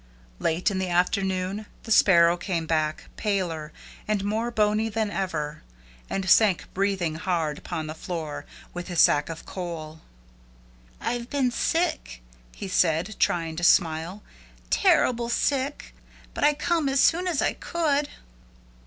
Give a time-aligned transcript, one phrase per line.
[0.39, 3.71] Late in the afternoon the Sparrow came back, paler,
[4.07, 5.61] and more bony than ever,
[6.09, 10.01] and sank, breathing hard, upon the floor, with his sack of coal.
[10.99, 12.23] "I've been sick,"
[12.55, 14.23] he said, trying to smile.
[14.71, 15.93] "Terrible sick,
[16.33, 18.09] but I come as soon as I could."